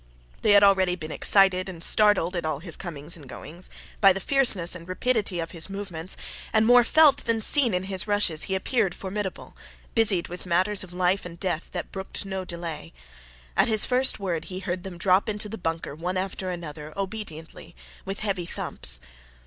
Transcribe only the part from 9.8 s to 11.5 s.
busied with matters of life and